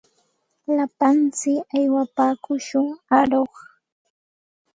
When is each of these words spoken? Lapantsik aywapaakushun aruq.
Lapantsik 0.77 1.67
aywapaakushun 1.77 2.87
aruq. 3.17 3.53